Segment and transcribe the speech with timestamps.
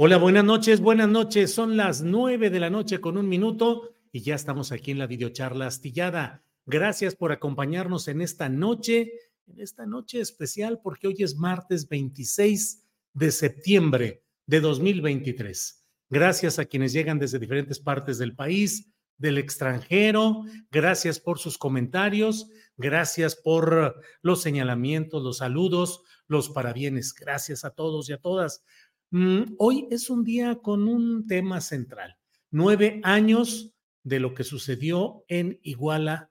[0.00, 1.52] Hola, buenas noches, buenas noches.
[1.52, 5.08] Son las nueve de la noche con un minuto y ya estamos aquí en la
[5.08, 6.44] videocharla astillada.
[6.66, 9.10] Gracias por acompañarnos en esta noche,
[9.48, 15.84] en esta noche especial porque hoy es martes 26 de septiembre de 2023.
[16.10, 20.44] Gracias a quienes llegan desde diferentes partes del país, del extranjero.
[20.70, 22.48] Gracias por sus comentarios.
[22.76, 27.12] Gracias por los señalamientos, los saludos, los parabienes.
[27.12, 28.62] Gracias a todos y a todas.
[29.10, 32.18] Mm, hoy es un día con un tema central.
[32.50, 36.30] Nueve años de lo que sucedió en Iguala,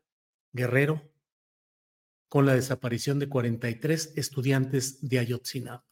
[0.54, 1.02] Guerrero,
[2.30, 5.86] con la desaparición de 43 estudiantes de Ayotzinapa.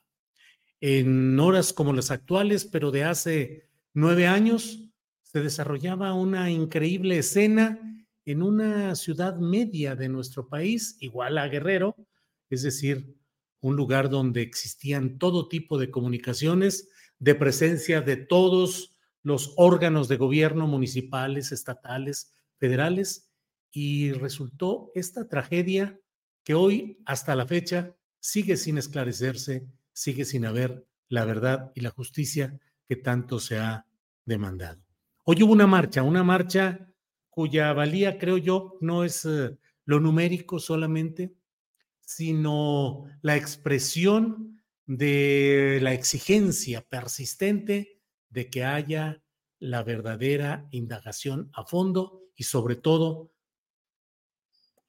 [0.79, 4.91] En horas como las actuales, pero de hace nueve años,
[5.23, 7.79] se desarrollaba una increíble escena
[8.25, 11.95] en una ciudad media de nuestro país, Iguala, Guerrero,
[12.49, 13.15] es decir,
[13.65, 16.87] un lugar donde existían todo tipo de comunicaciones,
[17.17, 23.31] de presencia de todos los órganos de gobierno municipales, estatales, federales,
[23.71, 25.99] y resultó esta tragedia
[26.43, 31.89] que hoy, hasta la fecha, sigue sin esclarecerse, sigue sin haber la verdad y la
[31.89, 33.87] justicia que tanto se ha
[34.25, 34.79] demandado.
[35.23, 36.87] Hoy hubo una marcha, una marcha
[37.31, 41.33] cuya valía, creo yo, no es eh, lo numérico solamente,
[42.05, 47.99] sino la expresión de la exigencia persistente
[48.29, 49.23] de que haya
[49.59, 53.31] la verdadera indagación a fondo y sobre todo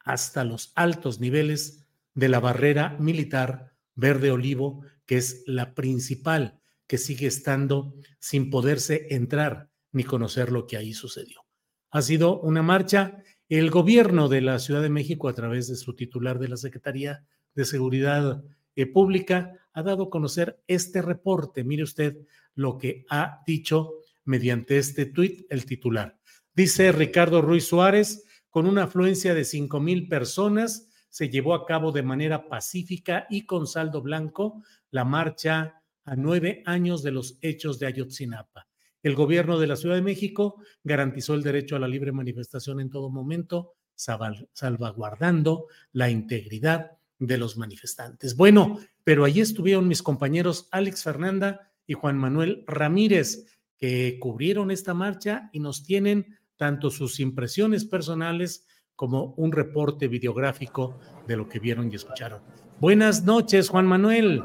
[0.01, 6.99] hasta los altos niveles de la barrera militar verde olivo, que es la principal que
[6.99, 11.47] sigue estando sin poderse entrar ni conocer lo que ahí sucedió.
[11.91, 15.95] Ha sido una marcha el gobierno de la Ciudad de México, a través de su
[15.95, 17.25] titular de la Secretaría
[17.55, 18.43] de Seguridad
[18.75, 21.63] eh, Pública, ha dado a conocer este reporte.
[21.63, 22.17] Mire usted
[22.55, 26.19] lo que ha dicho mediante este tuit el titular.
[26.55, 31.93] Dice Ricardo Ruiz Suárez, con una afluencia de cinco mil personas, se llevó a cabo
[31.93, 37.79] de manera pacífica y con saldo blanco la marcha a nueve años de los hechos
[37.79, 38.67] de Ayotzinapa.
[39.03, 42.91] El gobierno de la Ciudad de México garantizó el derecho a la libre manifestación en
[42.91, 48.37] todo momento, salvaguardando la integridad de los manifestantes.
[48.37, 53.47] Bueno, pero allí estuvieron mis compañeros Alex Fernanda y Juan Manuel Ramírez,
[53.79, 60.99] que cubrieron esta marcha y nos tienen tanto sus impresiones personales como un reporte videográfico
[61.27, 62.41] de lo que vieron y escucharon.
[62.81, 64.43] Buenas noches, Juan Manuel.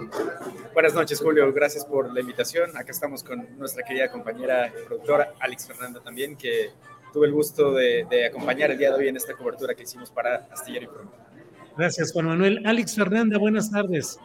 [0.74, 1.52] Buenas noches, Julio.
[1.52, 2.76] Gracias por la invitación.
[2.78, 6.72] Acá estamos con nuestra querida compañera y productora, Alex Fernanda también, que
[7.12, 10.48] tuve el gusto de, acompañar el día de hoy en esta cobertura que hicimos para
[10.50, 11.12] Astillero y Pro.
[11.78, 12.62] Gracias, Juan Manuel.
[12.66, 14.18] Alex Fernanda, buenas tardes.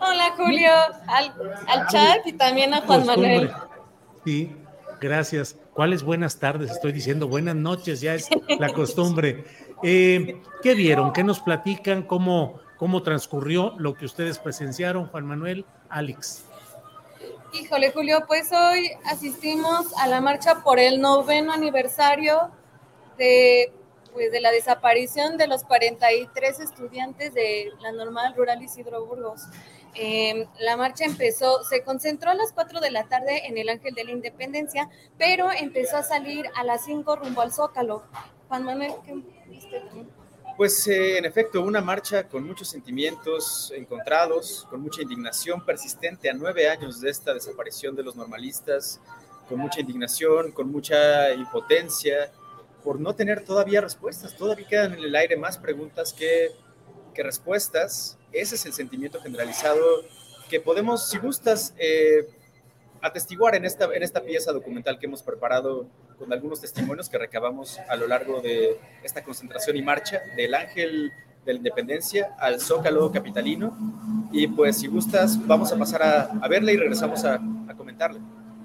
[0.00, 0.70] Hola, Julio,
[1.06, 3.52] al, chat y también a Juan Manuel.
[4.24, 4.56] Sí,
[5.00, 5.56] gracias.
[5.74, 6.72] ¿Cuáles buenas tardes?
[6.72, 8.28] Estoy diciendo buenas noches, ya es
[8.58, 9.44] la costumbre.
[9.84, 11.12] Eh, ¿Qué vieron?
[11.12, 12.02] ¿Qué nos platican?
[12.02, 16.42] ¿Cómo, ¿Cómo transcurrió lo que ustedes presenciaron, Juan Manuel, Alex?
[17.52, 22.50] Híjole, Julio, pues hoy asistimos a la marcha por el noveno aniversario
[23.16, 23.72] de,
[24.12, 29.42] pues, de la desaparición de los 43 estudiantes de la normal rural Isidro Burgos.
[29.94, 33.94] Em, la marcha empezó, se concentró a las 4 de la tarde en el Ángel
[33.94, 38.02] de la Independencia, pero empezó a salir a las 5 rumbo al Zócalo.
[38.48, 39.80] Juan Manuel, ¿qué viste?
[40.56, 46.34] Pues eh, en efecto, una marcha con muchos sentimientos encontrados, con mucha indignación persistente a
[46.34, 49.00] nueve años de esta desaparición de los normalistas,
[49.48, 52.30] con mucha indignación, con mucha impotencia,
[52.84, 54.36] por no tener todavía respuestas.
[54.36, 56.50] Todavía quedan en el aire más preguntas que,
[57.14, 58.18] que respuestas.
[58.30, 59.84] Ese es el sentimiento generalizado
[60.50, 62.28] que podemos, si gustas, eh,
[63.00, 65.86] atestiguar en esta, en esta pieza documental que hemos preparado
[66.22, 71.10] con algunos testimonios que recabamos a lo largo de esta concentración y marcha del Ángel
[71.44, 73.76] de la Independencia al Zócalo Capitalino.
[74.30, 77.74] Y pues si gustas, vamos a pasar a, a y regresamos a, a.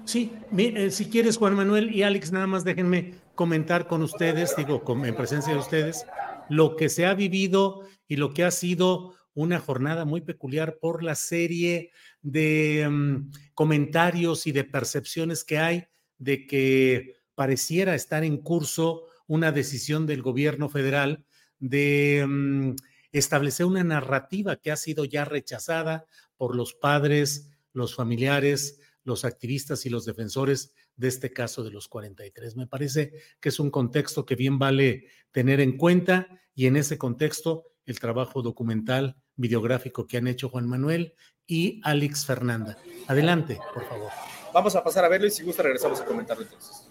[0.04, 4.80] Sí, eh, si quieres, Juan Manuel y Alex, nada más déjenme comentar con ustedes, digo,
[5.04, 6.06] en presencia de ustedes,
[6.48, 11.02] lo que se ha vivido y lo que ha sido una jornada muy peculiar por
[11.02, 11.90] la serie
[12.22, 15.88] de mm, comentarios y de percepciones que hay
[16.18, 21.24] de que pareciera estar en curso una decisión del gobierno federal
[21.60, 22.74] de mm,
[23.12, 26.06] establecer una narrativa que ha sido ya rechazada
[26.36, 31.86] por los padres, los familiares, los activistas y los defensores de este caso de los
[31.86, 32.56] 43.
[32.56, 36.26] Me parece que es un contexto que bien vale tener en cuenta
[36.56, 41.14] y en ese contexto el trabajo documental, videográfico que han hecho Juan Manuel
[41.46, 42.76] y Alex Fernanda.
[43.06, 44.10] Adelante, por favor.
[44.52, 46.87] Vamos a pasar a verlo y si gusta regresamos a comentarlo entonces.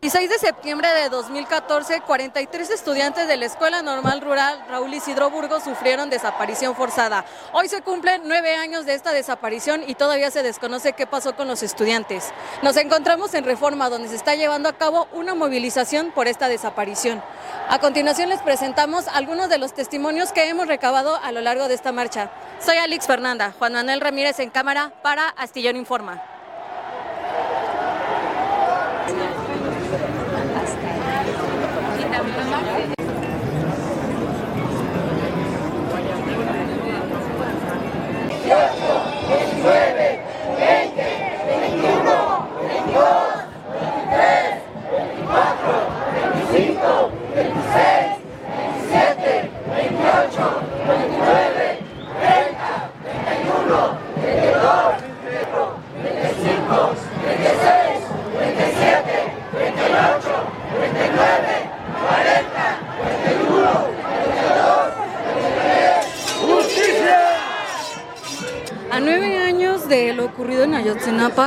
[0.00, 5.64] 16 de septiembre de 2014, 43 estudiantes de la Escuela Normal Rural Raúl Isidro Burgos
[5.64, 7.24] sufrieron desaparición forzada.
[7.52, 11.48] Hoy se cumplen nueve años de esta desaparición y todavía se desconoce qué pasó con
[11.48, 12.32] los estudiantes.
[12.62, 17.20] Nos encontramos en Reforma, donde se está llevando a cabo una movilización por esta desaparición.
[17.68, 21.74] A continuación les presentamos algunos de los testimonios que hemos recabado a lo largo de
[21.74, 22.30] esta marcha.
[22.60, 26.22] Soy Alex Fernanda, Juan Manuel Ramírez en cámara para Astillón Informa.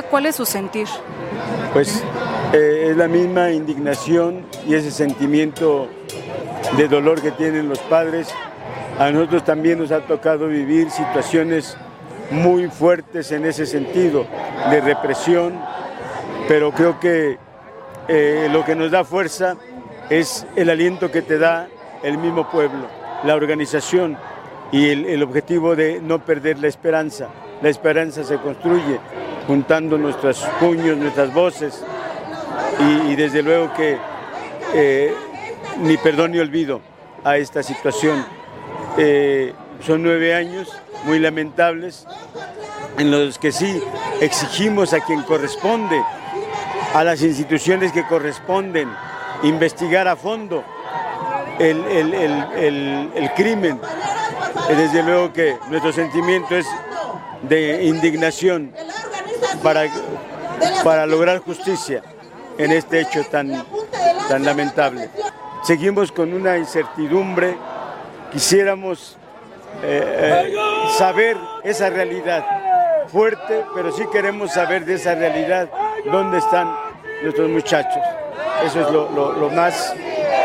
[0.09, 0.87] ¿Cuál es su sentir?
[1.73, 2.03] Pues
[2.53, 5.87] eh, es la misma indignación y ese sentimiento
[6.75, 8.27] de dolor que tienen los padres.
[8.99, 11.77] A nosotros también nos ha tocado vivir situaciones
[12.31, 14.25] muy fuertes en ese sentido,
[14.69, 15.59] de represión,
[16.47, 17.37] pero creo que
[18.07, 19.55] eh, lo que nos da fuerza
[20.09, 21.67] es el aliento que te da
[22.03, 22.87] el mismo pueblo,
[23.23, 24.17] la organización
[24.71, 27.29] y el objetivo de no perder la esperanza.
[27.61, 28.99] La esperanza se construye
[29.45, 31.83] juntando nuestros puños, nuestras voces
[33.07, 33.97] y, desde luego que
[34.73, 35.13] eh,
[35.79, 36.81] ni perdón ni olvido
[37.23, 38.25] a esta situación.
[38.97, 39.53] Eh,
[39.85, 40.75] son nueve años
[41.05, 42.07] muy lamentables
[42.97, 43.81] en los que sí
[44.21, 46.01] exigimos a quien corresponde,
[46.93, 48.89] a las instituciones que corresponden,
[49.43, 50.63] investigar a fondo
[51.59, 51.83] el,
[53.15, 53.79] el crimen.
[54.67, 56.67] Desde luego que nuestro sentimiento es
[57.43, 58.73] de indignación
[59.63, 59.85] para,
[60.83, 62.01] para lograr justicia
[62.57, 63.65] en este hecho tan,
[64.29, 65.09] tan lamentable.
[65.63, 67.55] Seguimos con una incertidumbre,
[68.31, 69.17] quisiéramos
[69.83, 70.55] eh, eh,
[70.97, 72.45] saber esa realidad
[73.07, 75.69] fuerte, pero sí queremos saber de esa realidad
[76.05, 76.73] dónde están
[77.23, 78.01] nuestros muchachos.
[78.65, 79.93] Eso es lo, lo más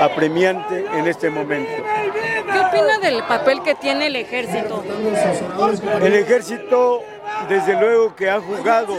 [0.00, 1.83] apremiante en este momento.
[2.76, 4.85] ¿Qué opina del papel que tiene el ejército?
[6.02, 7.02] El ejército
[7.49, 8.95] desde luego que ha jugado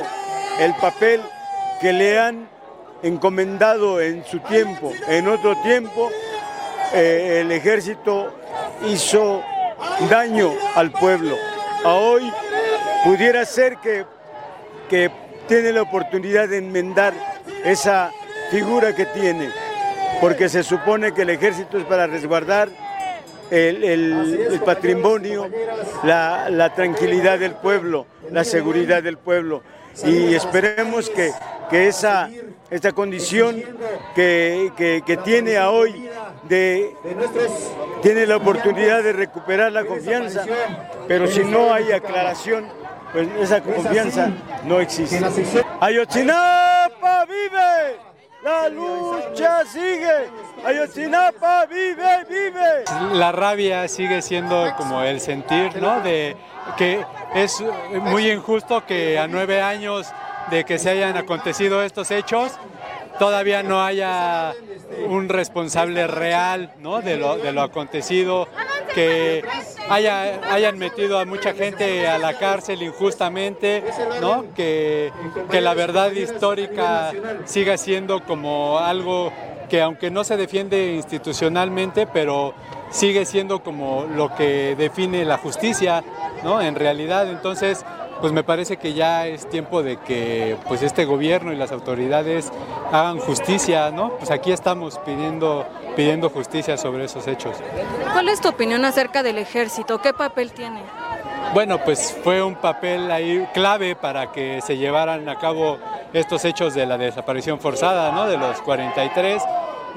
[0.60, 1.22] el papel
[1.79, 2.50] que le han
[3.03, 4.93] encomendado en su tiempo.
[5.07, 6.10] En otro tiempo,
[6.93, 8.34] eh, el ejército
[8.88, 9.43] hizo
[10.10, 11.36] daño al pueblo.
[11.86, 12.34] A hoy
[13.03, 14.05] pudiera ser que,
[14.89, 15.12] que
[15.48, 17.13] tiene la oportunidad de enmendar
[17.63, 18.12] esa
[18.50, 19.51] figura que tiene,
[20.19, 22.69] porque se supone que el ejército es para resguardar
[23.51, 25.50] el, patrimonio,
[26.04, 29.63] la, tranquilidad del pueblo, la seguridad del pueblo.
[30.06, 31.32] Y esperemos que,
[31.72, 32.30] esa,
[32.70, 33.62] esta condición
[34.16, 36.10] que, tiene a hoy
[36.48, 36.94] de,
[38.01, 40.46] tiene la oportunidad de recuperar la confianza,
[41.08, 42.66] pero si no hay aclaración,
[43.12, 44.32] pues esa confianza
[44.66, 45.20] no existe.
[45.80, 47.98] Ayotzinapa vive,
[48.48, 50.30] la lucha sigue.
[50.66, 52.86] Ayotzinapa, vive, vive.
[53.13, 56.00] La rabia sigue siendo como el sentir, ¿no?
[56.01, 56.36] De
[56.77, 57.62] que es
[58.01, 60.08] muy injusto que a nueve años
[60.50, 62.54] de que se hayan acontecido estos hechos,
[63.19, 64.53] todavía no haya
[65.07, 67.01] un responsable real ¿no?
[67.01, 68.47] de, lo, de lo acontecido,
[68.93, 69.43] que
[69.89, 73.83] haya, hayan metido a mucha gente a la cárcel injustamente,
[74.21, 74.45] ¿no?
[74.53, 75.12] que,
[75.51, 77.12] que la verdad histórica
[77.45, 79.31] siga siendo como algo
[79.69, 82.53] que aunque no se defiende institucionalmente, pero
[82.89, 86.03] sigue siendo como lo que define la justicia,
[86.43, 86.62] ¿no?
[86.62, 87.86] En realidad, entonces,
[88.21, 92.51] pues me parece que ya es tiempo de que pues este gobierno y las autoridades
[92.91, 94.12] hagan justicia, ¿no?
[94.17, 97.55] Pues aquí estamos pidiendo, pidiendo justicia sobre esos hechos.
[98.13, 100.00] ¿Cuál es tu opinión acerca del ejército?
[100.01, 100.81] ¿Qué papel tiene?
[101.53, 105.77] Bueno, pues fue un papel ahí clave para que se llevaran a cabo
[106.13, 108.27] estos hechos de la desaparición forzada, ¿no?
[108.27, 109.41] De los 43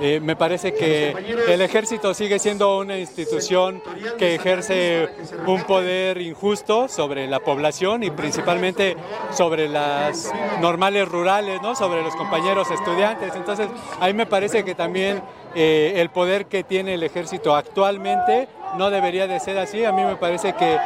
[0.03, 1.11] eh, me parece que
[1.47, 3.83] el ejército sigue siendo una institución
[4.17, 5.11] que ejerce
[5.47, 8.97] un poder injusto sobre la población y principalmente
[9.31, 11.77] sobre las normales rurales, ¿no?
[11.77, 13.35] sobre los compañeros estudiantes.
[13.35, 13.69] Entonces,
[14.01, 15.23] a mí me parece que también
[15.55, 19.85] eh, el poder que tiene el ejército actualmente no debería de ser así.
[19.85, 20.79] A mí me parece que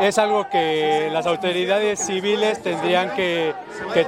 [0.00, 3.54] es algo que las autoridades civiles tendrían que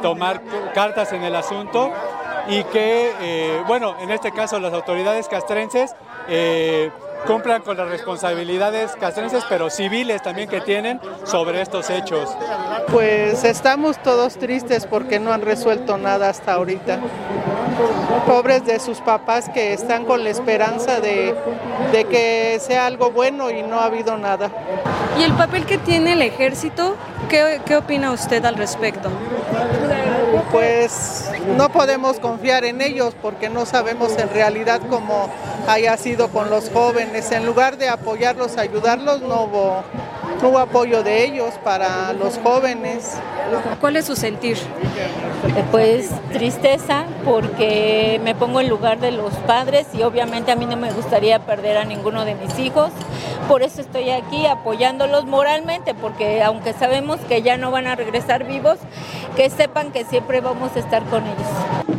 [0.01, 0.41] tomar
[0.75, 1.93] cartas en el asunto
[2.49, 5.95] y que, eh, bueno, en este caso las autoridades castrenses
[6.29, 6.91] eh,
[7.27, 12.29] cumplan con las responsabilidades castrenses, pero civiles también que tienen sobre estos hechos.
[12.91, 16.99] Pues estamos todos tristes porque no han resuelto nada hasta ahorita.
[18.27, 21.35] Pobres de sus papás que están con la esperanza de,
[21.93, 24.51] de que sea algo bueno y no ha habido nada.
[25.19, 26.97] ¿Y el papel que tiene el ejército?
[27.29, 29.09] ¿Qué, qué opina usted al respecto?
[30.55, 35.29] Pues no podemos confiar en ellos porque no sabemos en realidad cómo
[35.67, 37.33] haya sido con los jóvenes.
[37.33, 39.83] En lugar de apoyarlos, ayudarlos, no hubo,
[40.41, 43.15] hubo apoyo de ellos para los jóvenes.
[43.81, 44.57] ¿Cuál es su sentir?
[45.71, 50.77] Pues tristeza porque me pongo en lugar de los padres y obviamente a mí no
[50.77, 52.91] me gustaría perder a ninguno de mis hijos.
[53.49, 58.45] Por eso estoy aquí apoyándolos moralmente porque aunque sabemos que ya no van a regresar
[58.45, 58.79] vivos,
[59.37, 61.94] que sepan que siempre vamos a estar con ellos.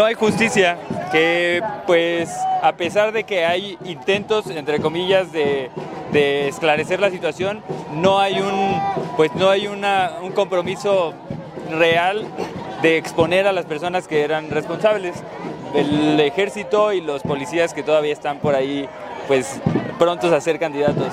[0.00, 0.78] No hay justicia,
[1.12, 2.30] que pues
[2.62, 5.70] a pesar de que hay intentos, entre comillas, de,
[6.48, 8.80] esclarecer la situación, no hay un,
[9.18, 11.12] pues no hay un compromiso
[11.70, 12.26] real
[12.80, 15.16] de exponer a las personas que eran responsables.
[15.74, 18.88] El ejército y los policías que todavía están por ahí,
[19.28, 19.60] pues
[19.98, 21.12] prontos a ser candidatos.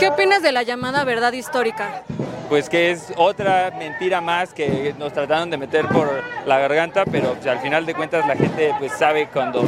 [0.00, 2.02] ¿Qué opinas de la llamada verdad histórica?
[2.48, 6.08] Pues que es otra mentira más que nos trataron de meter por
[6.46, 9.62] la garganta, pero al final de cuentas la gente pues sabe cuando,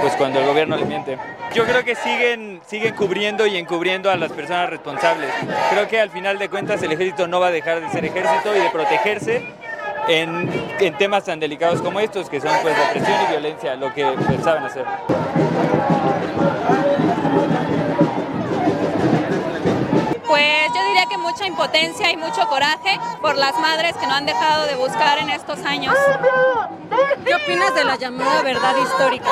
[0.00, 1.18] pues, cuando el gobierno le miente.
[1.54, 5.30] Yo creo que siguen, siguen cubriendo y encubriendo a las personas responsables.
[5.70, 8.56] Creo que al final de cuentas el ejército no va a dejar de ser ejército
[8.56, 9.42] y de protegerse
[10.08, 14.04] en, en temas tan delicados como estos, que son pues represión y violencia, lo que
[14.04, 14.84] pues, saben hacer.
[20.32, 24.24] Pues yo diría que mucha impotencia y mucho coraje por las madres que no han
[24.24, 25.94] dejado de buscar en estos años.
[27.24, 29.30] ¿Qué opinas de la llamada verdad histórica?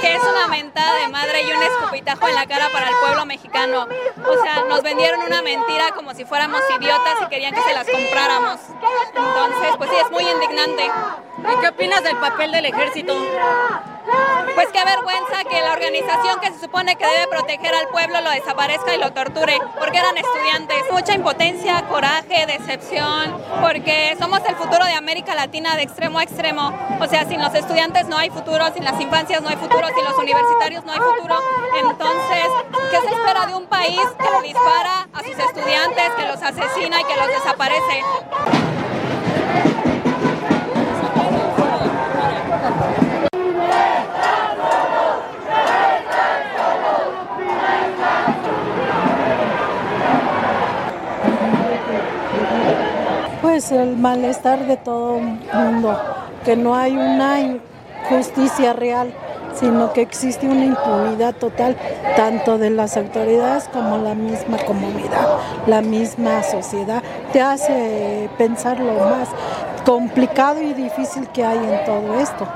[0.00, 3.26] Que es una mentada de madre y un escupitajo en la cara para el pueblo
[3.26, 3.86] mexicano.
[4.26, 7.86] O sea, nos vendieron una mentira como si fuéramos idiotas y querían que se las
[7.88, 8.60] compráramos.
[9.14, 10.90] Entonces, pues sí, es muy indignante.
[11.38, 13.14] ¿Y qué opinas del papel del ejército?
[14.54, 18.30] Pues qué vergüenza que la organización que se supone que debe proteger al pueblo lo
[18.30, 20.84] desaparezca y lo torture, porque eran estudiantes.
[20.90, 26.72] Mucha impotencia, coraje, decepción, porque somos el futuro de América Latina de extremo a extremo.
[27.00, 30.04] O sea, sin los estudiantes no hay futuro, sin las infancias no hay futuro, sin
[30.04, 31.36] los universitarios no hay futuro.
[31.80, 32.46] Entonces,
[32.90, 37.00] ¿qué se espera de un país que le dispara a sus estudiantes, que los asesina
[37.00, 38.02] y que los desaparece?
[53.40, 57.58] Pues el malestar de todo el mundo, que no hay una
[58.08, 59.12] justicia real,
[59.54, 61.76] sino que existe una impunidad total,
[62.16, 65.26] tanto de las autoridades como la misma comunidad,
[65.66, 67.02] la misma sociedad.
[67.32, 69.28] Te hace pensarlo más
[69.84, 72.46] complicado y difícil que hay en todo esto.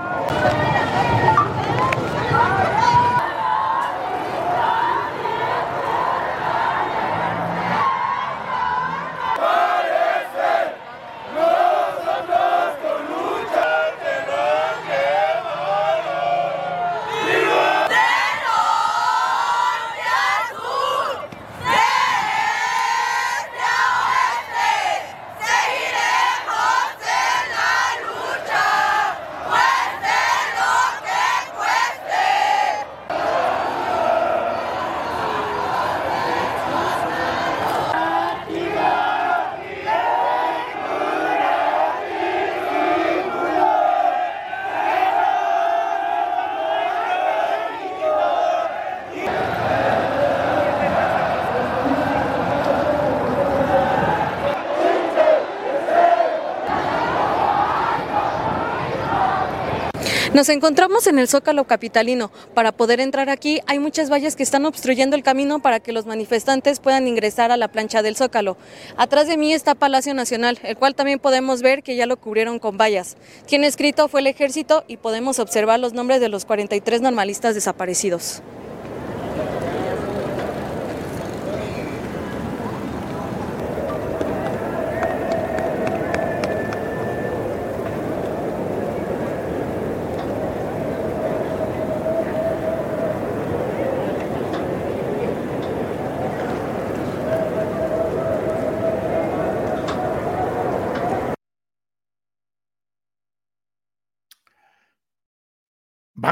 [60.34, 62.30] Nos encontramos en el Zócalo Capitalino.
[62.54, 66.06] Para poder entrar aquí hay muchas vallas que están obstruyendo el camino para que los
[66.06, 68.56] manifestantes puedan ingresar a la plancha del Zócalo.
[68.96, 72.60] Atrás de mí está Palacio Nacional, el cual también podemos ver que ya lo cubrieron
[72.60, 73.18] con vallas.
[73.46, 78.42] Quien escrito fue el ejército y podemos observar los nombres de los 43 normalistas desaparecidos.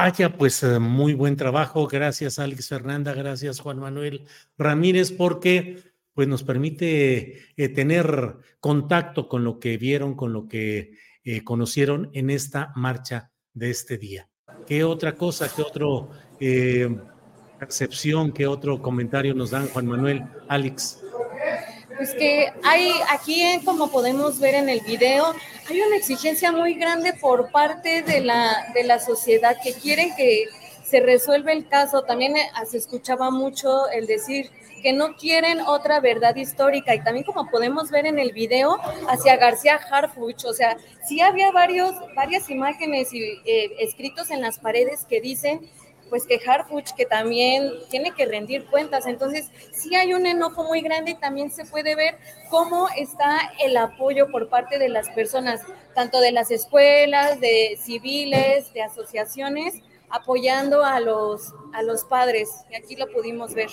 [0.02, 1.87] Vaya, pues eh, muy buen trabajo.
[1.87, 3.12] Gracias, Alex Fernanda.
[3.12, 4.25] Gracias, Juan Manuel
[4.57, 5.76] Ramírez, porque
[6.14, 12.09] pues nos permite eh, tener contacto con lo que vieron, con lo que eh, conocieron
[12.14, 14.26] en esta marcha de este día.
[14.66, 16.09] ¿Qué otra cosa, qué otro
[17.59, 21.00] percepción, qué otro comentario nos dan Juan Manuel, Alex?
[22.00, 25.34] Pues que hay aquí, como podemos ver en el video,
[25.69, 30.47] hay una exigencia muy grande por parte de la, de la sociedad que quieren que
[30.82, 32.00] se resuelva el caso.
[32.04, 34.50] También eh, se escuchaba mucho el decir
[34.82, 39.36] que no quieren otra verdad histórica y también como podemos ver en el video hacia
[39.36, 45.04] García Harfuch, o sea, sí había varios, varias imágenes y eh, escritos en las paredes
[45.04, 45.69] que dicen
[46.10, 49.06] pues que Harfuch que también tiene que rendir cuentas.
[49.06, 52.18] Entonces, sí hay un enojo muy grande y también se puede ver
[52.50, 55.62] cómo está el apoyo por parte de las personas,
[55.94, 59.75] tanto de las escuelas, de civiles, de asociaciones,
[60.10, 62.50] apoyando a los, a los padres.
[62.70, 63.68] Y aquí lo pudimos ver.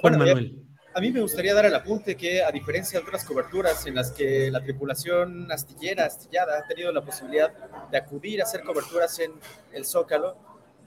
[0.00, 0.56] Juan Manuel.
[0.92, 4.10] A mí me gustaría dar el apunte que, a diferencia de otras coberturas en las
[4.10, 7.52] que la tripulación astillera, astillada, ha tenido la posibilidad
[7.90, 9.32] de acudir a hacer coberturas en
[9.72, 10.36] el Zócalo,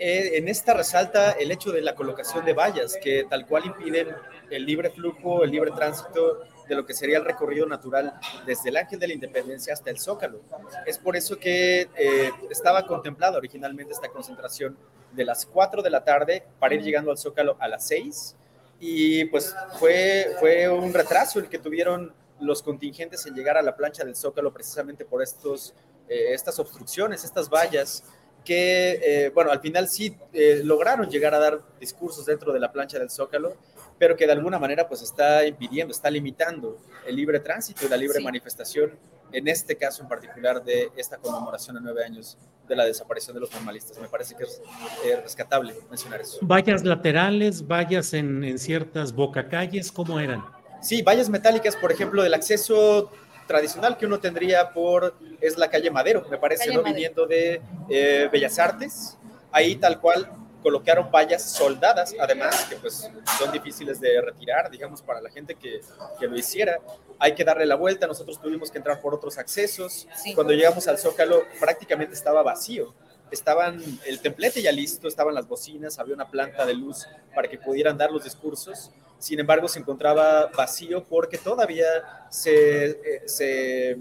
[0.05, 4.09] eh, en esta resalta el hecho de la colocación de vallas que tal cual impiden
[4.49, 8.13] el libre flujo, el libre tránsito de lo que sería el recorrido natural
[8.45, 10.41] desde el Ángel de la Independencia hasta el Zócalo.
[10.85, 14.77] Es por eso que eh, estaba contemplada originalmente esta concentración
[15.13, 18.35] de las 4 de la tarde para ir llegando al Zócalo a las 6
[18.81, 23.77] y pues fue, fue un retraso el que tuvieron los contingentes en llegar a la
[23.77, 25.73] plancha del Zócalo precisamente por estos,
[26.09, 28.03] eh, estas obstrucciones, estas vallas
[28.43, 32.71] que, eh, bueno, al final sí eh, lograron llegar a dar discursos dentro de la
[32.71, 33.55] plancha del Zócalo,
[33.97, 37.97] pero que de alguna manera pues está impidiendo, está limitando el libre tránsito y la
[37.97, 38.91] libre manifestación,
[39.31, 43.39] en este caso en particular de esta conmemoración a nueve años de la desaparición de
[43.39, 43.97] los normalistas.
[43.99, 44.61] Me parece que es
[45.05, 46.39] eh, rescatable mencionar eso.
[46.41, 50.43] ¿Vallas laterales, vallas en, en ciertas bocacalles, cómo eran?
[50.81, 53.09] Sí, vallas metálicas, por ejemplo, del acceso
[53.47, 56.83] tradicional que uno tendría por, es la calle Madero, me parece, ¿no?
[56.83, 59.17] Viniendo de eh, Bellas Artes,
[59.51, 60.29] ahí tal cual
[60.63, 65.81] colocaron vallas soldadas, además, que pues son difíciles de retirar, digamos, para la gente que,
[66.19, 66.79] que lo hiciera.
[67.19, 70.07] Hay que darle la vuelta, nosotros tuvimos que entrar por otros accesos.
[70.33, 72.93] Cuando llegamos al Zócalo prácticamente estaba vacío.
[73.29, 77.57] Estaban el templete ya listo, estaban las bocinas, había una planta de luz para que
[77.57, 78.91] pudieran dar los discursos
[79.23, 81.85] sin embargo se encontraba vacío porque todavía
[82.29, 83.97] se, eh, se,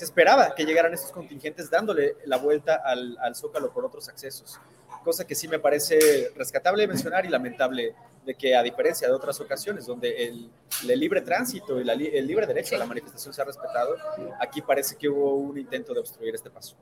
[0.00, 4.58] esperaba que llegaran estos contingentes dándole la vuelta al, al, Zócalo por otros accesos,
[5.04, 9.38] cosa que sí me parece rescatable mencionar y lamentable de que a diferencia de otras
[9.38, 10.50] ocasiones donde el,
[10.88, 13.96] el libre tránsito y la, el libre derecho a la manifestación se ha respetado,
[14.40, 16.74] aquí parece que hubo un intento de obstruir este paso.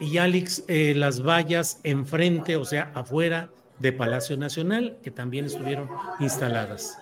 [0.00, 5.88] Y Alex, eh, las vallas enfrente, o sea, afuera de Palacio Nacional, que también estuvieron
[6.20, 6.98] instaladas.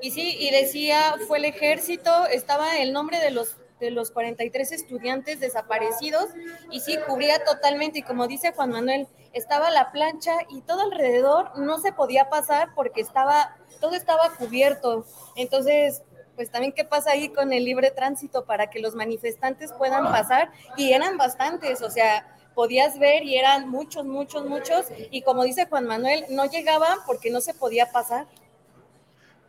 [0.00, 4.72] Y sí, y decía, fue el ejército, estaba el nombre de los de los 43
[4.72, 6.26] estudiantes desaparecidos
[6.70, 11.56] y sí, cubría totalmente y como dice Juan Manuel, estaba la plancha y todo alrededor
[11.58, 15.06] no se podía pasar porque estaba, todo estaba cubierto.
[15.36, 16.02] Entonces,
[16.34, 20.50] pues también qué pasa ahí con el libre tránsito para que los manifestantes puedan pasar
[20.76, 25.66] y eran bastantes, o sea, podías ver y eran muchos, muchos, muchos y como dice
[25.66, 28.26] Juan Manuel, no llegaban porque no se podía pasar.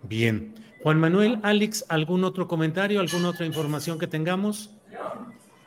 [0.03, 0.53] Bien.
[0.83, 4.69] Juan Manuel, Alex, ¿algún otro comentario, alguna otra información que tengamos?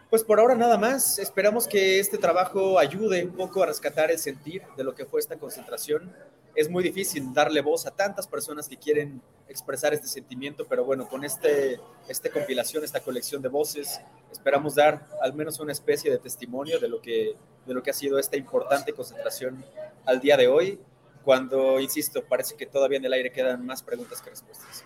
[0.09, 1.19] Pues por ahora nada más.
[1.19, 5.19] Esperamos que este trabajo ayude un poco a rescatar el sentir de lo que fue
[5.19, 6.15] esta concentración.
[6.55, 11.09] Es muy difícil darle voz a tantas personas que quieren expresar este sentimiento, pero bueno,
[11.09, 16.19] con este, esta compilación, esta colección de voces, esperamos dar al menos una especie de
[16.19, 17.37] testimonio de lo que,
[17.67, 19.65] de lo que ha sido esta importante concentración
[20.05, 20.79] al día de hoy,
[21.25, 24.85] cuando, insisto, parece que todavía en el aire quedan más preguntas que respuestas.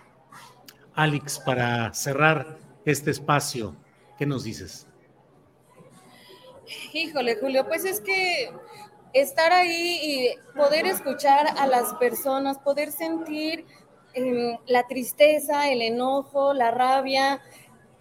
[0.95, 3.77] Alex, para cerrar este espacio,
[4.19, 4.87] ¿qué nos dices?
[6.93, 8.51] Híjole, Julio, pues es que
[9.13, 13.65] estar ahí y poder escuchar a las personas, poder sentir
[14.15, 17.41] em, la tristeza, el enojo, la rabia,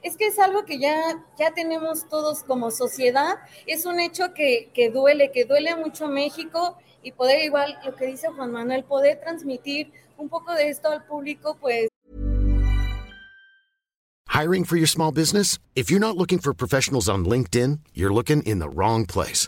[0.01, 0.95] es que es algo que ya,
[1.37, 6.77] ya tenemos todos como sociedad, es un hecho que, que duele, que duele mucho México
[7.01, 11.05] y poder igual, lo que dice Juan Manuel, poder transmitir un poco de esto al
[11.05, 11.87] público, pues
[14.35, 15.59] Hiring for your small business?
[15.75, 19.47] If you're not looking for professionals on LinkedIn, you're looking in the wrong place.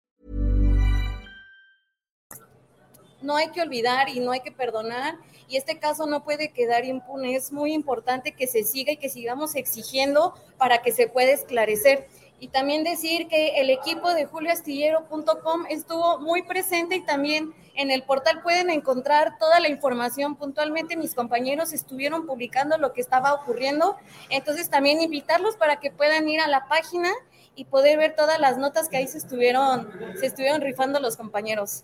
[3.21, 5.17] No hay que olvidar y no hay que perdonar.
[5.47, 7.35] y este caso no puede quedar impune.
[7.35, 12.07] Es muy importante que se siga y que sigamos exigiendo para que se pueda esclarecer.
[12.39, 18.01] Y también decir que el equipo de julioastillero.com estuvo muy presente y también en el
[18.03, 20.95] portal pueden encontrar toda la información puntualmente.
[20.95, 23.95] Mis compañeros estuvieron publicando lo que estaba ocurriendo.
[24.29, 27.11] Entonces también invitarlos para que puedan ir a la página
[27.55, 31.83] y poder ver todas las notas que ahí se estuvieron, se estuvieron rifando los compañeros.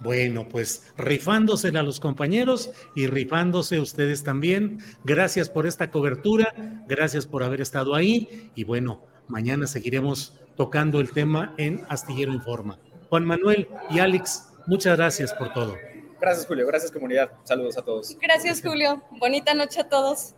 [0.00, 4.78] Bueno, pues rifándose a los compañeros y rifándose ustedes también.
[5.04, 6.54] Gracias por esta cobertura,
[6.86, 12.78] gracias por haber estado ahí y bueno, mañana seguiremos tocando el tema en Astillero Informa.
[13.08, 15.76] Juan Manuel y Alex, muchas gracias por todo.
[16.20, 18.16] Gracias Julio, gracias comunidad, saludos a todos.
[18.20, 20.34] Gracias Julio, bonita noche a todos.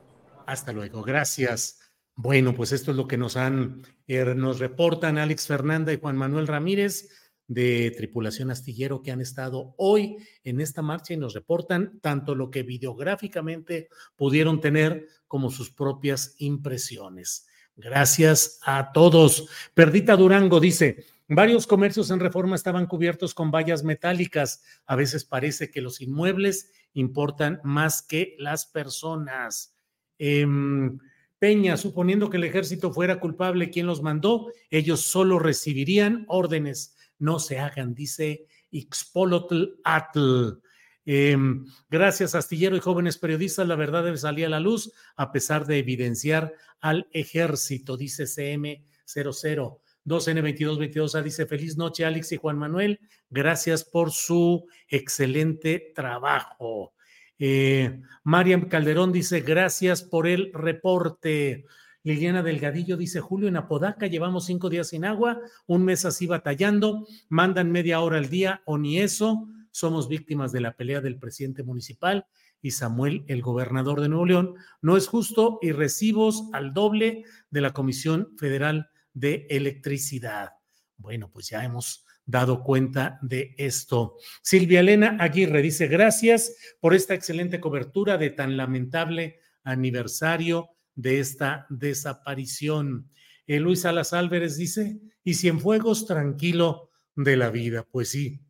[0.46, 1.81] Hasta luego, gracias.
[2.16, 6.16] Bueno, pues esto es lo que nos han, eh, nos reportan Alex Fernanda y Juan
[6.16, 7.09] Manuel Ramírez
[7.51, 12.49] de tripulación astillero que han estado hoy en esta marcha y nos reportan tanto lo
[12.49, 17.49] que videográficamente pudieron tener como sus propias impresiones.
[17.75, 19.49] Gracias a todos.
[19.75, 24.63] Perdita Durango dice, varios comercios en reforma estaban cubiertos con vallas metálicas.
[24.87, 29.75] A veces parece que los inmuebles importan más que las personas.
[30.19, 31.01] Em,
[31.41, 34.53] Peña, suponiendo que el ejército fuera culpable, ¿quién los mandó?
[34.71, 40.61] Ellos solo recibirían órdenes no se hagan, dice Ixpolotl Atl.
[41.07, 43.67] Em, gracias, astillero y jóvenes periodistas.
[43.67, 49.81] La verdad debe salir a la luz a pesar de evidenciar al ejército, dice CM00.
[50.07, 53.01] 2N2222A dice feliz noche, Alex y Juan Manuel.
[53.29, 56.95] Gracias por su excelente trabajo.
[57.39, 61.65] Eh, Mariam Calderón dice gracias por el reporte.
[62.03, 67.07] Liliana Delgadillo dice, Julio, en Apodaca llevamos cinco días sin agua, un mes así batallando,
[67.29, 71.63] mandan media hora al día o ni eso, somos víctimas de la pelea del presidente
[71.63, 72.27] municipal
[72.63, 74.55] y Samuel, el gobernador de Nuevo León.
[74.83, 80.51] No es justo y recibos al doble de la Comisión Federal de Electricidad.
[80.97, 84.17] Bueno, pues ya hemos dado cuenta de esto.
[84.43, 91.66] Silvia Elena Aguirre dice, gracias por esta excelente cobertura de tan lamentable aniversario de esta
[91.70, 93.11] desaparición.
[93.46, 97.87] Eh, Luis Salas Álvarez dice, y Cienfuegos tranquilo de la vida.
[97.90, 98.40] Pues sí,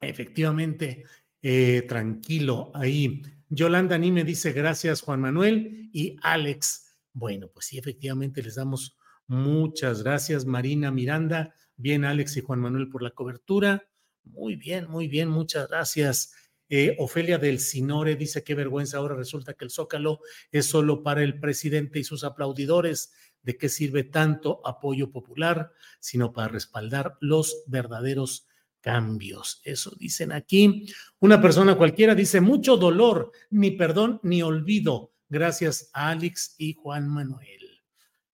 [0.00, 1.04] efectivamente,
[1.42, 3.22] eh, tranquilo ahí.
[3.48, 6.96] Yolanda Ni me dice gracias Juan Manuel y Alex.
[7.12, 8.96] Bueno, pues sí, efectivamente les damos
[9.28, 13.88] muchas gracias Marina Miranda, bien Alex y Juan Manuel por la cobertura.
[14.24, 16.32] Muy bien, muy bien, muchas gracias.
[16.68, 21.22] Eh, Ofelia del Sinore dice qué vergüenza, ahora resulta que el Zócalo es solo para
[21.22, 23.12] el presidente y sus aplaudidores.
[23.42, 28.48] ¿De qué sirve tanto apoyo popular, sino para respaldar los verdaderos
[28.80, 29.60] cambios?
[29.62, 30.92] Eso dicen aquí.
[31.20, 35.12] Una persona cualquiera dice mucho dolor, ni perdón ni olvido.
[35.28, 37.82] Gracias a Alex y Juan Manuel.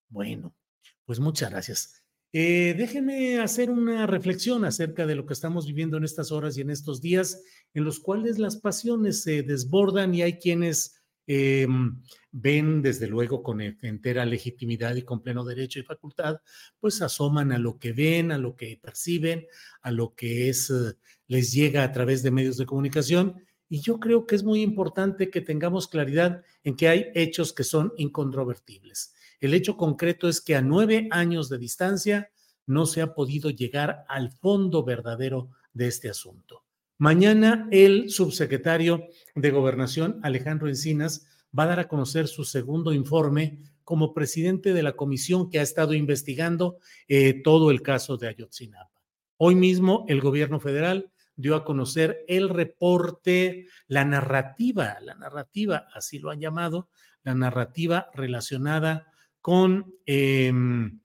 [0.09, 0.55] Bueno,
[1.05, 2.02] pues muchas gracias.
[2.35, 6.61] Eh, déjenme hacer una reflexión acerca de lo que estamos viviendo en estas horas y
[6.61, 7.43] en estos días,
[7.75, 11.67] en los cuales las pasiones se desbordan y hay quienes eh,
[12.31, 16.37] ven, desde luego, con entera legitimidad y con pleno derecho y facultad,
[16.79, 19.45] pues asoman a lo que ven, a lo que perciben,
[19.83, 20.53] a lo que eh,
[21.27, 23.35] les llega a través de medios de comunicación.
[23.73, 27.63] Y yo creo que es muy importante que tengamos claridad en que hay hechos que
[27.63, 32.31] son incontrovertibles el hecho concreto es que a nueve años de distancia
[32.65, 36.63] no se ha podido llegar al fondo verdadero de este asunto.
[36.97, 39.03] Mañana el subsecretario
[39.35, 44.81] de Gobernación, Alejandro Encinas, va a dar a conocer su segundo informe como presidente de
[44.81, 46.77] la comisión que ha estado investigando
[47.09, 49.01] eh, todo el caso de Ayotzinapa.
[49.35, 56.19] Hoy mismo el gobierno federal dio a conocer el reporte, la narrativa, la narrativa, así
[56.19, 56.89] lo han llamado,
[57.23, 60.99] la narrativa relacionada con em,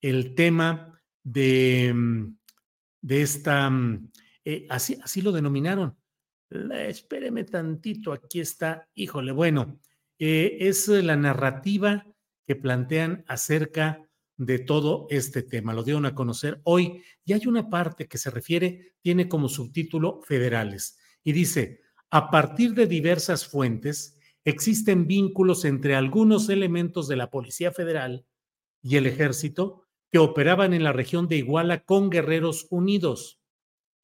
[0.00, 2.36] el tema de, mm,
[3.02, 4.10] de esta, mm,
[4.44, 5.96] eh, así, así lo denominaron.
[6.72, 9.78] espéreme tantito, aquí está, híjole, bueno,
[10.18, 12.04] eh, es la narrativa
[12.44, 14.09] que plantean acerca
[14.40, 15.74] de todo este tema.
[15.74, 20.22] Lo dieron a conocer hoy y hay una parte que se refiere, tiene como subtítulo
[20.22, 27.28] federales y dice, a partir de diversas fuentes, existen vínculos entre algunos elementos de la
[27.28, 28.24] Policía Federal
[28.82, 33.42] y el Ejército que operaban en la región de Iguala con Guerreros Unidos,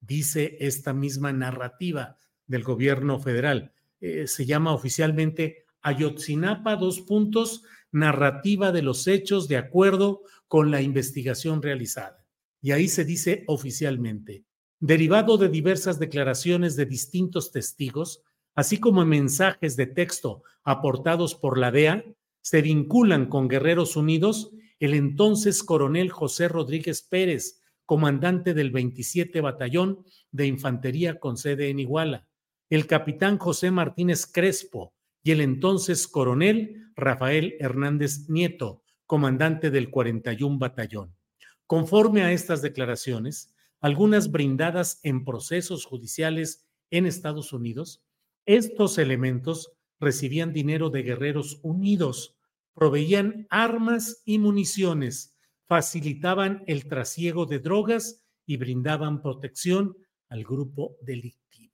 [0.01, 3.73] dice esta misma narrativa del gobierno federal.
[3.99, 10.81] Eh, se llama oficialmente Ayotzinapa, dos puntos, narrativa de los hechos de acuerdo con la
[10.81, 12.25] investigación realizada.
[12.61, 14.43] Y ahí se dice oficialmente,
[14.79, 18.23] derivado de diversas declaraciones de distintos testigos,
[18.55, 22.03] así como mensajes de texto aportados por la DEA,
[22.41, 30.05] se vinculan con Guerreros Unidos el entonces coronel José Rodríguez Pérez, comandante del 27 Batallón
[30.31, 32.27] de Infantería con sede en Iguala,
[32.69, 34.93] el capitán José Martínez Crespo
[35.27, 41.17] y el entonces coronel Rafael Hernández Nieto, comandante del 41 Batallón.
[41.65, 48.05] Conforme a estas declaraciones, algunas brindadas en procesos judiciales en Estados Unidos,
[48.45, 52.37] estos elementos recibían dinero de guerreros unidos,
[52.73, 55.35] proveían armas y municiones,
[55.67, 59.97] facilitaban el trasiego de drogas y brindaban protección
[60.29, 61.73] al grupo delictivo.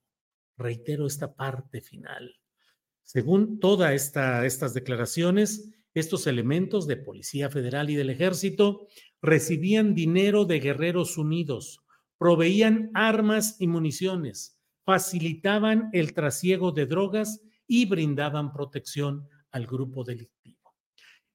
[0.57, 2.33] Reitero esta parte final.
[3.03, 8.87] Según todas esta, estas declaraciones, estos elementos de Policía Federal y del Ejército
[9.21, 11.81] recibían dinero de guerreros unidos,
[12.17, 20.73] proveían armas y municiones, facilitaban el trasiego de drogas y brindaban protección al grupo delictivo.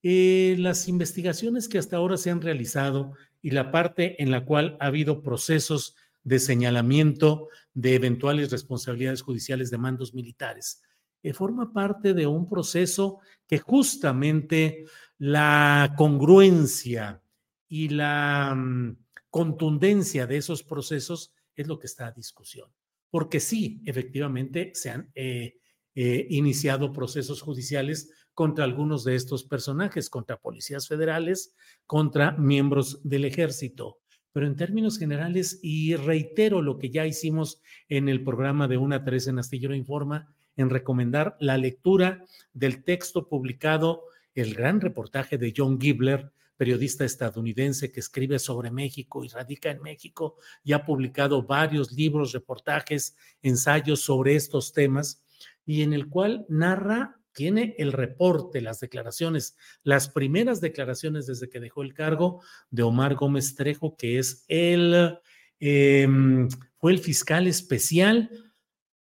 [0.02, 4.76] Eh, las investigaciones que hasta ahora se han realizado y la parte en la cual
[4.80, 10.82] ha habido procesos de señalamiento de eventuales responsabilidades judiciales de mandos militares,
[11.22, 14.84] eh, forma parte de un proceso que justamente
[15.18, 17.22] la congruencia
[17.68, 18.96] y la mm,
[19.30, 22.70] contundencia de esos procesos es lo que está a discusión
[23.10, 25.58] porque sí, efectivamente, se han eh,
[25.94, 31.54] eh, iniciado procesos judiciales contra algunos de estos personajes, contra policías federales,
[31.86, 33.98] contra miembros del ejército.
[34.32, 39.02] Pero en términos generales, y reitero lo que ya hicimos en el programa de Una
[39.02, 45.54] Tres en Astillero Informa, en recomendar la lectura del texto publicado, el gran reportaje de
[45.56, 51.44] John Gibler periodista estadounidense que escribe sobre México y radica en México y ha publicado
[51.44, 55.22] varios libros, reportajes, ensayos sobre estos temas
[55.64, 61.60] y en el cual narra, tiene el reporte, las declaraciones, las primeras declaraciones desde que
[61.60, 65.16] dejó el cargo de Omar Gómez Trejo, que es el,
[65.60, 68.47] em, fue el fiscal especial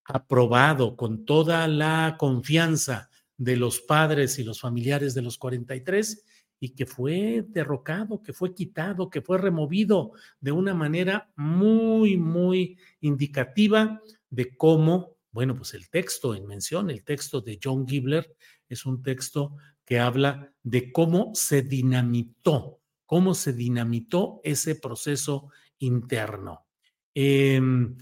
[0.05, 6.23] aprobado con toda la confianza de los padres y los familiares de los 43
[6.59, 12.77] y que fue derrocado, que fue quitado, que fue removido de una manera muy, muy
[13.01, 18.35] indicativa de cómo, bueno, pues el texto en mención, el texto de John Gibler,
[18.69, 26.65] es un texto que habla de cómo se dinamitó, cómo se dinamitó ese proceso interno.
[27.13, 27.97] Em,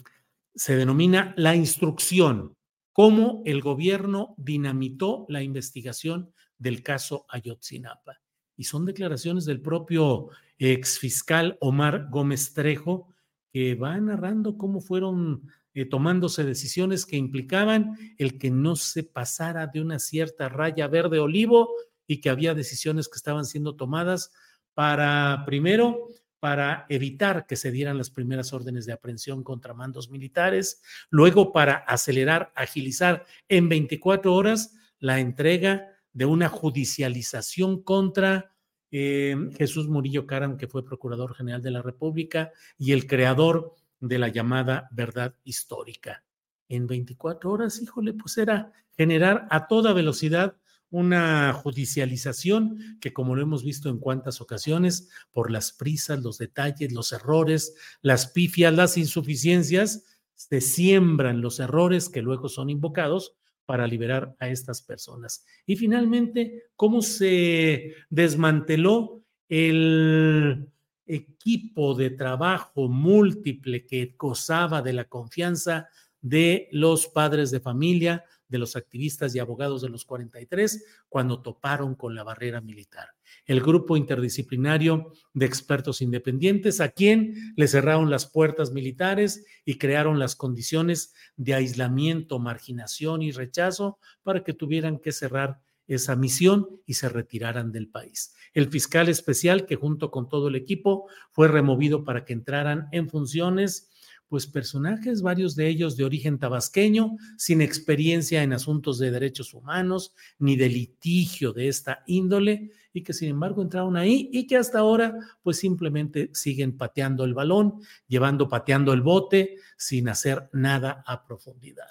[0.56, 2.56] se denomina la instrucción,
[2.92, 8.20] cómo el gobierno dinamitó la investigación del caso Ayotzinapa.
[8.56, 13.10] Y son declaraciones del propio exfiscal Omar Gómez Trejo,
[13.52, 19.68] que va narrando cómo fueron eh, tomándose decisiones que implicaban el que no se pasara
[19.68, 21.70] de una cierta raya verde olivo
[22.06, 24.32] y que había decisiones que estaban siendo tomadas
[24.76, 26.10] para, primero,
[26.44, 31.76] para evitar que se dieran las primeras órdenes de aprehensión contra mandos militares, luego para
[31.76, 38.52] acelerar, agilizar en 24 horas la entrega de una judicialización contra
[38.92, 44.20] eh, Jesús Murillo Caram, que fue Procurador General de la República y el creador de
[44.20, 46.26] la llamada verdad histórica.
[46.68, 50.58] En 24 horas, híjole, pues era generar a toda velocidad
[50.94, 56.94] una judicialización que, como lo hemos visto en cuantas ocasiones, por las prisas, los detalles,
[56.94, 63.88] los errores, las pifias, las insuficiencias, se siembran los errores que luego son invocados para
[63.88, 65.48] liberar a estas personas.
[65.66, 70.70] Y finalmente, cómo se desmanteló el
[71.08, 75.88] equipo de trabajo múltiple que gozaba de la confianza
[76.22, 81.96] de los padres de familia, de los activistas y abogados de los 43, cuando toparon
[81.96, 83.10] con la barrera militar.
[83.46, 90.20] El grupo interdisciplinario de expertos independientes, a quien le cerraron las puertas militares y crearon
[90.20, 96.94] las condiciones de aislamiento, marginación y rechazo para que tuvieran que cerrar esa misión y
[96.94, 98.36] se retiraran del país.
[98.54, 103.10] El fiscal especial, que junto con todo el equipo fue removido para que entraran en
[103.10, 103.90] funciones,
[104.28, 110.14] pues personajes, varios de ellos de origen tabasqueño, sin experiencia en asuntos de derechos humanos
[110.40, 114.80] ni de litigio de esta índole, y que sin embargo entraron ahí y que hasta
[114.80, 121.26] ahora pues simplemente siguen pateando el balón, llevando, pateando el bote, sin hacer nada a
[121.26, 121.88] profundidad.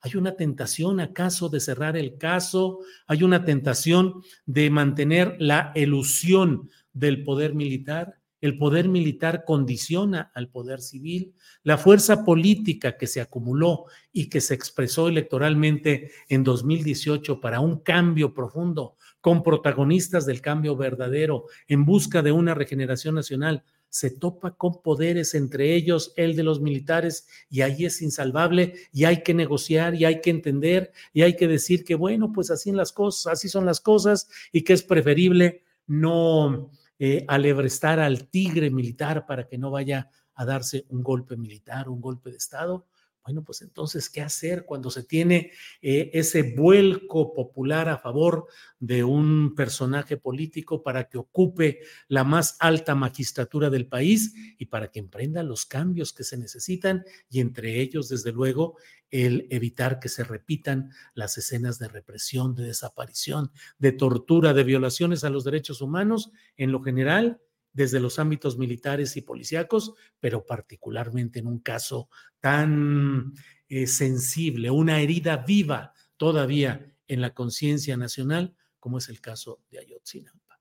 [0.00, 2.80] ¿Hay una tentación acaso de cerrar el caso?
[3.06, 8.20] ¿Hay una tentación de mantener la ilusión del poder militar?
[8.44, 11.32] El poder militar condiciona al poder civil.
[11.62, 17.78] La fuerza política que se acumuló y que se expresó electoralmente en 2018 para un
[17.78, 24.50] cambio profundo, con protagonistas del cambio verdadero, en busca de una regeneración nacional, se topa
[24.50, 29.32] con poderes, entre ellos el de los militares, y ahí es insalvable y hay que
[29.32, 33.32] negociar y hay que entender y hay que decir que, bueno, pues así, las cosas,
[33.32, 36.70] así son las cosas y que es preferible no
[37.06, 42.00] eh, alebrestar al tigre militar para que no vaya a darse un golpe militar, un
[42.00, 42.86] golpe de Estado,
[43.24, 49.02] bueno, pues entonces, ¿qué hacer cuando se tiene eh, ese vuelco popular a favor de
[49.02, 54.98] un personaje político para que ocupe la más alta magistratura del país y para que
[54.98, 58.76] emprenda los cambios que se necesitan y entre ellos, desde luego,
[59.10, 65.24] el evitar que se repitan las escenas de represión, de desaparición, de tortura, de violaciones
[65.24, 67.40] a los derechos humanos en lo general
[67.74, 72.08] desde los ámbitos militares y policíacos, pero particularmente en un caso
[72.40, 73.34] tan
[73.68, 79.80] eh, sensible, una herida viva todavía en la conciencia nacional, como es el caso de
[79.80, 80.60] Ayotzinapa.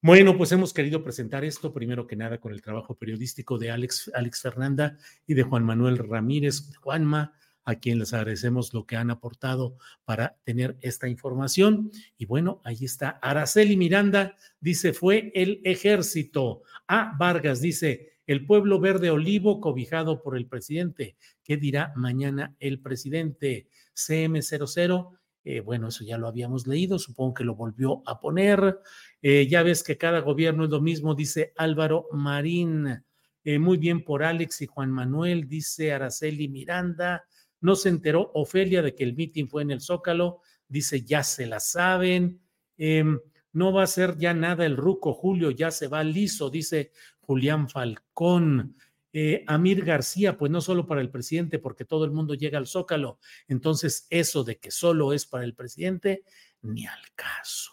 [0.00, 4.12] Bueno, pues hemos querido presentar esto primero que nada con el trabajo periodístico de Alex,
[4.14, 7.32] Alex Fernanda y de Juan Manuel Ramírez, Juanma,
[7.68, 9.76] a quien les agradecemos lo que han aportado
[10.06, 11.90] para tener esta información.
[12.16, 13.10] Y bueno, ahí está.
[13.20, 16.62] Araceli Miranda dice, fue el ejército.
[16.86, 21.18] A Vargas dice, el pueblo verde olivo cobijado por el presidente.
[21.44, 23.68] ¿Qué dirá mañana el presidente?
[23.94, 25.18] CM00.
[25.44, 28.80] Eh, bueno, eso ya lo habíamos leído, supongo que lo volvió a poner.
[29.20, 33.04] Eh, ya ves que cada gobierno es lo mismo, dice Álvaro Marín.
[33.44, 37.24] Eh, muy bien por Alex y Juan Manuel, dice Araceli Miranda.
[37.60, 40.40] No se enteró Ofelia de que el mitin fue en el Zócalo.
[40.68, 42.40] Dice, ya se la saben.
[42.76, 43.18] Em,
[43.52, 47.68] no va a ser ya nada el ruco Julio, ya se va liso, dice Julián
[47.68, 48.76] Falcón.
[49.12, 52.66] Eh, Amir García, pues no solo para el presidente, porque todo el mundo llega al
[52.66, 53.18] Zócalo.
[53.48, 56.24] Entonces, eso de que solo es para el presidente,
[56.62, 57.72] ni al caso.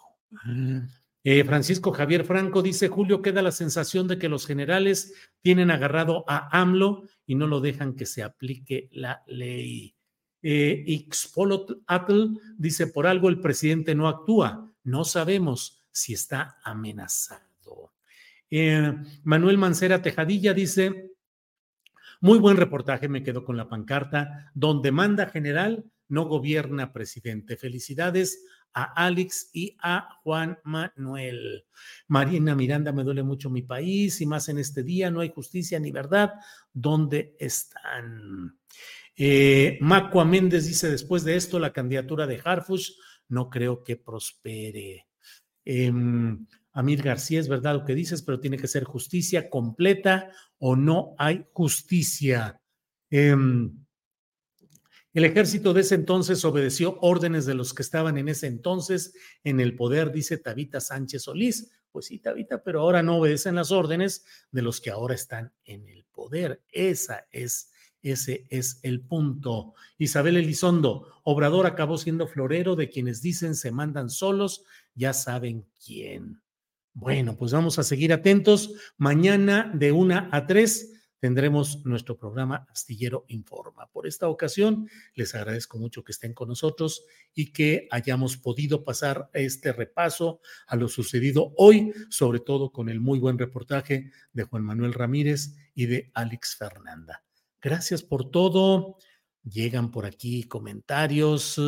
[1.27, 6.23] Eh, Francisco Javier Franco dice, Julio, queda la sensación de que los generales tienen agarrado
[6.27, 9.95] a AMLO y no lo dejan que se aplique la ley.
[10.43, 11.07] Eh,
[11.87, 14.71] Atl dice, por algo el presidente no actúa.
[14.83, 17.95] No sabemos si está amenazado.
[18.51, 21.11] Eh, Manuel Mancera Tejadilla dice,
[22.21, 27.57] muy buen reportaje, me quedo con la pancarta, donde manda general, no gobierna presidente.
[27.57, 28.45] Felicidades
[28.75, 31.65] a Alex y a Juan Manuel.
[32.09, 35.79] Marina Miranda, me duele mucho mi país y más en este día, no hay justicia
[35.79, 36.33] ni verdad.
[36.73, 38.59] ¿Dónde están?
[39.15, 42.91] Eh, Macua Méndez dice, después de esto, la candidatura de Harfush
[43.29, 45.07] no creo que prospere.
[45.63, 50.75] Em, Amir García, es verdad lo que dices, pero tiene que ser justicia completa o
[50.75, 52.61] no hay justicia.
[53.09, 53.84] Em,
[55.15, 59.13] el ejército de ese entonces obedeció órdenes de los que estaban en ese entonces
[59.45, 61.71] en el poder, dice Tabita Sánchez Solís.
[61.89, 65.87] Pues sí, Tabita, pero ahora no obedecen las órdenes de los que ahora están en
[65.87, 66.61] el poder.
[66.69, 69.73] Esa es, ese es el punto.
[69.97, 76.41] Isabel Elizondo, Obrador acabó siendo florero de quienes dicen se mandan solos, ya saben quién.
[76.91, 78.73] Bueno, pues vamos a seguir atentos.
[78.97, 83.87] Mañana de una a tres tendremos nuestro programa Astillero Informa.
[83.87, 87.03] Por esta ocasión, les agradezco mucho que estén con nosotros
[87.33, 92.99] y que hayamos podido pasar este repaso a lo sucedido hoy, sobre todo con el
[92.99, 97.23] muy buen reportaje de Juan Manuel Ramírez y de Alex Fernanda.
[97.61, 98.97] Gracias por todo.
[99.43, 101.59] Llegan por aquí comentarios.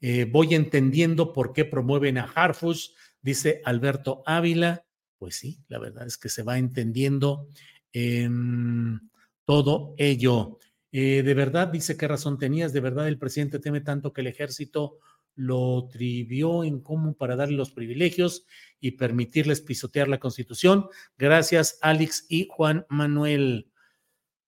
[0.00, 2.88] Eh, voy entendiendo por qué promueven a Harfush,
[3.20, 4.84] dice Alberto Ávila.
[5.18, 7.46] Pues sí, la verdad es que se va entendiendo
[7.92, 9.10] en
[9.44, 10.58] todo ello.
[10.92, 12.72] Eh, de verdad, dice, ¿qué razón tenías?
[12.72, 14.98] De verdad, el presidente teme tanto que el ejército
[15.34, 18.44] lo trivió en cómo para darle los privilegios
[18.80, 20.88] y permitirles pisotear la constitución.
[21.16, 23.70] Gracias, Alex y Juan Manuel.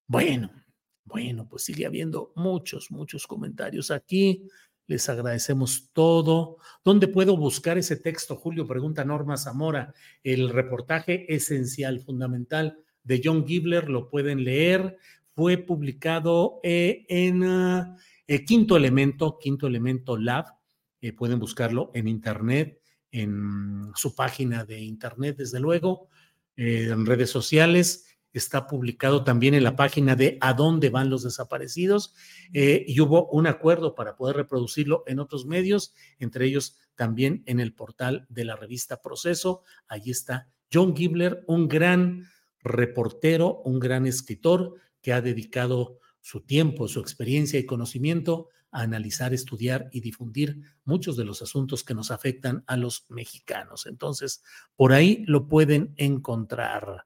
[0.07, 0.51] Bueno,
[1.05, 4.47] bueno, pues sigue habiendo muchos, muchos comentarios aquí.
[4.87, 6.59] Les agradecemos todo.
[6.85, 8.67] ¿Dónde puedo buscar ese texto, Julio?
[8.67, 9.95] Pregunta Norma Zamora.
[10.23, 14.99] El reportaje esencial, fundamental de John Gibler, lo pueden leer.
[15.35, 17.43] Fue publicado eh, en
[18.27, 20.47] eh, Quinto Elemento, Quinto Elemento Lab.
[21.19, 22.81] Pueden buscarlo en Internet,
[23.11, 26.09] en su página de Internet, desde luego,
[26.57, 28.07] en redes sociales.
[28.33, 32.15] Está publicado también en la página de A dónde van los desaparecidos
[32.55, 37.75] y hubo un acuerdo para poder reproducirlo en otros medios, entre ellos también en el
[37.75, 39.63] portal de la revista Proceso.
[39.89, 42.25] Allí está John Gibler, un gran
[42.65, 49.35] reportero, un gran escritor que ha dedicado su tiempo, su experiencia y conocimiento a analizar,
[49.35, 53.87] estudiar y difundir muchos de los asuntos que nos afectan a los mexicanos.
[53.87, 54.43] Entonces,
[54.75, 57.05] por ahí lo pueden encontrar.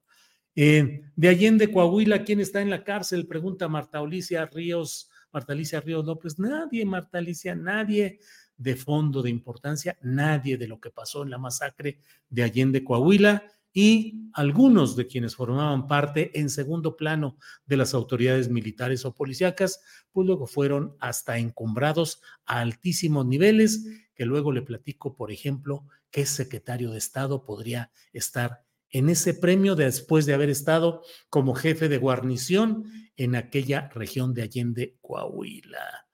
[0.55, 3.27] Eh, de Allende, Coahuila, ¿quién está en la cárcel?
[3.27, 6.39] Pregunta Marta Alicia Ríos, Marta Alicia Ríos López.
[6.39, 8.21] Nadie, Marta Alicia, nadie
[8.57, 11.99] de fondo, de importancia, nadie de lo que pasó en la masacre
[12.29, 13.45] de Allende, Coahuila
[13.81, 19.81] y algunos de quienes formaban parte en segundo plano de las autoridades militares o policíacas,
[20.11, 26.27] pues luego fueron hasta encumbrados a altísimos niveles, que luego le platico, por ejemplo, qué
[26.27, 31.99] secretario de Estado podría estar en ese premio después de haber estado como jefe de
[31.99, 32.83] guarnición
[33.17, 36.09] en aquella región de Allende, Coahuila.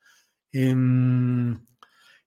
[0.53, 1.65] Em,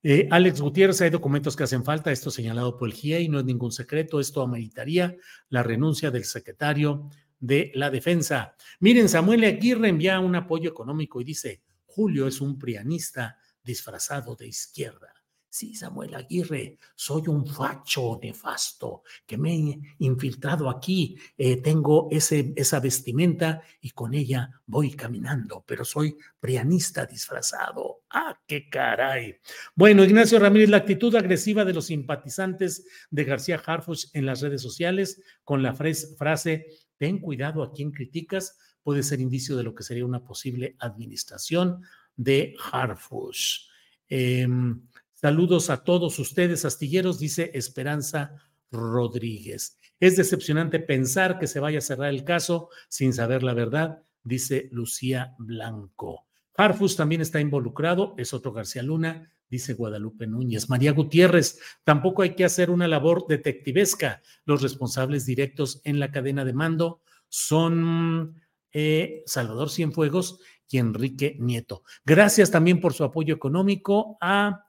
[0.10, 3.46] eh, Alex Gutiérrez, hay documentos que hacen falta, esto señalado por el GIEI, no es
[3.46, 5.18] ningún secreto, esto ameritaría
[5.50, 7.10] la renuncia del secretario
[7.42, 8.56] de la Defensa.
[8.80, 14.48] Miren, Samuel Aguirre envía un apoyo económico y dice, Julio es un prianista disfrazado de
[14.48, 15.14] izquierda.
[15.50, 22.54] Sí, Samuel Aguirre, soy un facho nefasto que me he infiltrado aquí, eh, tengo ese,
[22.56, 28.02] esa vestimenta y con ella voy caminando, pero soy prianista disfrazado.
[28.10, 29.38] ¡Ah, qué caray!
[29.74, 34.62] Bueno, Ignacio Ramírez, la actitud agresiva de los simpatizantes de García Harfuch en las redes
[34.62, 36.66] sociales con la frase,
[36.98, 41.84] ten cuidado a quien criticas, puede ser indicio de lo que sería una posible administración
[42.16, 43.68] de Harfuch.
[44.10, 44.82] Em,
[45.20, 48.36] Saludos a todos ustedes, astilleros, dice Esperanza
[48.70, 49.80] Rodríguez.
[50.00, 54.70] Es decepcionante pensar que se vaya a cerrar el caso sin saber la verdad, dice
[54.72, 56.28] Lucía Blanco.
[56.56, 60.70] Harfus también está involucrado, es otro García Luna, dice Guadalupe Núñez.
[60.70, 64.22] María Gutiérrez, tampoco hay que hacer una labor detectivesca.
[64.46, 68.40] Los responsables directos en la cadena de mando son
[68.72, 70.38] eh, Salvador Cienfuegos
[70.70, 71.82] y Enrique Nieto.
[72.06, 74.67] Gracias también por su apoyo económico a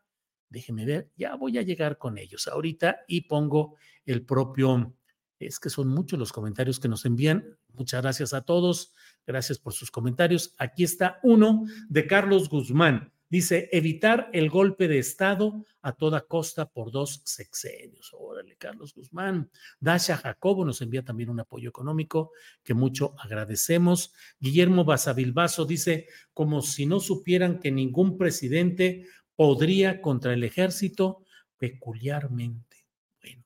[0.50, 3.76] Déjenme ver, ya voy a llegar con ellos ahorita y pongo
[4.06, 4.94] el propio,
[5.38, 7.58] es que son muchos los comentarios que nos envían.
[7.74, 8.94] Muchas gracias a todos,
[9.26, 10.54] gracias por sus comentarios.
[10.58, 13.12] Aquí está uno de Carlos Guzmán.
[13.30, 18.10] Dice, evitar el golpe de Estado a toda costa por dos sexenios.
[18.18, 19.50] Órale, Carlos Guzmán.
[19.80, 22.32] Dasha Jacobo nos envía también un apoyo económico
[22.64, 24.14] que mucho agradecemos.
[24.40, 29.04] Guillermo Basavilbaso dice, como si no supieran que ningún presidente
[29.38, 31.22] podría contra el ejército
[31.56, 32.88] peculiarmente.
[33.22, 33.44] Bueno,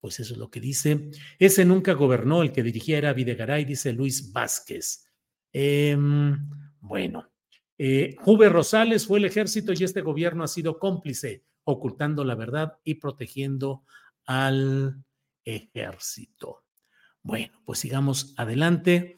[0.00, 1.10] pues eso es lo que dice.
[1.38, 5.06] Ese nunca gobernó, el que dirigía era Videgaray, dice Luis Vázquez.
[5.52, 6.48] Em,
[6.80, 7.30] bueno.
[7.76, 12.78] Eh, Juve Rosales fue el ejército y este gobierno ha sido cómplice, ocultando la verdad
[12.82, 13.84] y protegiendo
[14.24, 15.04] al
[15.44, 16.64] ejército.
[17.22, 19.16] Bueno, pues sigamos adelante.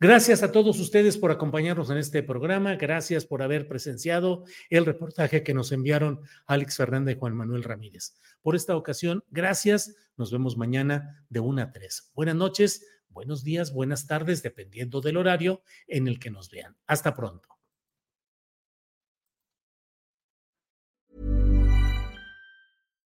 [0.00, 2.76] Gracias a todos ustedes por acompañarnos en este programa.
[2.76, 8.14] Gracias por haber presenciado el reportaje que nos enviaron Alex Fernández y Juan Manuel Ramírez.
[8.40, 9.96] Por esta ocasión, gracias.
[10.16, 12.12] Nos vemos mañana de 1 a 3.
[12.14, 16.76] Buenas noches, buenos días, buenas tardes, dependiendo del horario en el que nos vean.
[16.86, 17.48] Hasta pronto.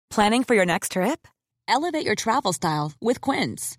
[0.08, 1.28] Planning for your next trip?
[1.68, 3.78] Elevate your travel style with Quince.